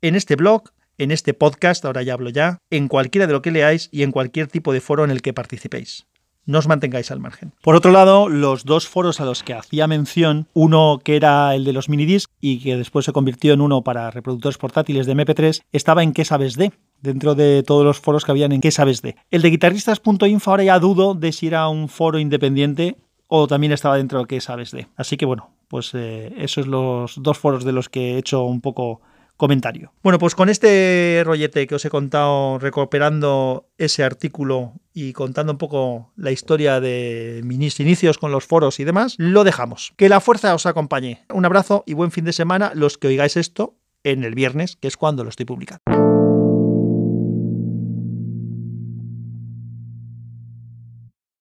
en 0.00 0.16
este 0.16 0.36
blog, 0.36 0.70
en 1.02 1.10
este 1.10 1.34
podcast, 1.34 1.84
ahora 1.84 2.02
ya 2.02 2.14
hablo 2.14 2.30
ya, 2.30 2.58
en 2.70 2.88
cualquiera 2.88 3.26
de 3.26 3.32
lo 3.32 3.42
que 3.42 3.50
leáis 3.50 3.88
y 3.92 4.02
en 4.02 4.12
cualquier 4.12 4.46
tipo 4.46 4.72
de 4.72 4.80
foro 4.80 5.04
en 5.04 5.10
el 5.10 5.22
que 5.22 5.32
participéis. 5.32 6.06
No 6.44 6.58
os 6.58 6.66
mantengáis 6.66 7.12
al 7.12 7.20
margen. 7.20 7.52
Por 7.62 7.76
otro 7.76 7.92
lado, 7.92 8.28
los 8.28 8.64
dos 8.64 8.88
foros 8.88 9.20
a 9.20 9.24
los 9.24 9.44
que 9.44 9.54
hacía 9.54 9.86
mención, 9.86 10.48
uno 10.54 11.00
que 11.04 11.14
era 11.14 11.54
el 11.54 11.64
de 11.64 11.72
los 11.72 11.88
minidisc 11.88 12.28
y 12.40 12.58
que 12.60 12.76
después 12.76 13.04
se 13.04 13.12
convirtió 13.12 13.52
en 13.52 13.60
uno 13.60 13.82
para 13.82 14.10
reproductores 14.10 14.58
portátiles 14.58 15.06
de 15.06 15.14
MP3, 15.14 15.62
estaba 15.70 16.02
en 16.02 16.12
¿Qué 16.12 16.24
sabes 16.24 16.56
de? 16.56 16.72
dentro 17.00 17.34
de 17.34 17.62
todos 17.64 17.84
los 17.84 18.00
foros 18.00 18.24
que 18.24 18.30
habían 18.30 18.52
en 18.52 18.60
¿Qué 18.60 18.70
sabes 18.70 19.02
de? 19.02 19.16
El 19.30 19.42
de 19.42 19.50
guitarristas.info 19.50 20.50
ahora 20.50 20.64
ya 20.64 20.78
dudo 20.78 21.14
de 21.14 21.32
si 21.32 21.48
era 21.48 21.68
un 21.68 21.88
foro 21.88 22.18
independiente 22.18 22.96
o 23.28 23.46
también 23.46 23.72
estaba 23.72 23.96
dentro 23.96 24.20
de 24.20 24.26
¿Qué 24.26 24.40
sabes 24.40 24.72
de? 24.72 24.88
Así 24.96 25.16
que 25.16 25.26
bueno, 25.26 25.50
pues 25.68 25.92
eh, 25.94 26.32
esos 26.38 26.64
son 26.64 26.72
los 26.72 27.22
dos 27.22 27.38
foros 27.38 27.64
de 27.64 27.72
los 27.72 27.88
que 27.88 28.14
he 28.14 28.18
hecho 28.18 28.44
un 28.44 28.60
poco 28.60 29.00
comentario. 29.36 29.92
Bueno, 30.02 30.18
pues 30.18 30.34
con 30.34 30.48
este 30.48 31.22
rollete 31.24 31.66
que 31.66 31.74
os 31.74 31.84
he 31.84 31.90
contado 31.90 32.58
recuperando 32.58 33.68
ese 33.78 34.04
artículo 34.04 34.74
y 34.92 35.12
contando 35.12 35.52
un 35.52 35.58
poco 35.58 36.12
la 36.16 36.30
historia 36.30 36.80
de 36.80 37.40
mis 37.44 37.80
inicios 37.80 38.18
con 38.18 38.32
los 38.32 38.46
foros 38.46 38.80
y 38.80 38.84
demás, 38.84 39.14
lo 39.18 39.44
dejamos. 39.44 39.92
Que 39.96 40.08
la 40.08 40.20
fuerza 40.20 40.54
os 40.54 40.66
acompañe. 40.66 41.24
Un 41.32 41.44
abrazo 41.44 41.84
y 41.86 41.94
buen 41.94 42.10
fin 42.10 42.24
de 42.24 42.32
semana 42.32 42.72
los 42.74 42.98
que 42.98 43.08
oigáis 43.08 43.36
esto 43.36 43.76
en 44.04 44.24
el 44.24 44.34
viernes, 44.34 44.76
que 44.76 44.88
es 44.88 44.96
cuando 44.96 45.24
lo 45.24 45.30
estoy 45.30 45.46
publicando. 45.46 46.21